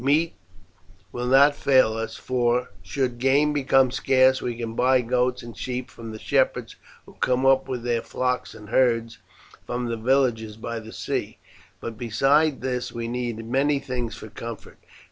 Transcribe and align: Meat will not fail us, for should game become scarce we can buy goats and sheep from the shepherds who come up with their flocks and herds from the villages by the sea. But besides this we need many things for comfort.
Meat 0.03 0.33
will 1.11 1.27
not 1.27 1.53
fail 1.55 1.93
us, 1.93 2.15
for 2.17 2.71
should 2.81 3.19
game 3.19 3.53
become 3.53 3.91
scarce 3.91 4.41
we 4.41 4.55
can 4.57 4.73
buy 4.73 4.99
goats 5.01 5.43
and 5.43 5.55
sheep 5.55 5.91
from 5.91 6.11
the 6.11 6.17
shepherds 6.17 6.75
who 7.05 7.13
come 7.19 7.45
up 7.45 7.67
with 7.67 7.83
their 7.83 8.01
flocks 8.01 8.55
and 8.55 8.69
herds 8.69 9.19
from 9.63 9.85
the 9.85 9.97
villages 9.97 10.57
by 10.57 10.79
the 10.79 10.91
sea. 10.91 11.37
But 11.79 11.99
besides 11.99 12.61
this 12.61 12.91
we 12.91 13.07
need 13.07 13.45
many 13.45 13.77
things 13.77 14.15
for 14.15 14.29
comfort. 14.29 14.79